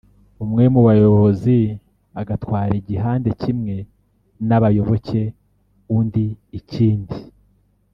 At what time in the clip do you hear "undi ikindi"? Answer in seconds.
5.97-7.17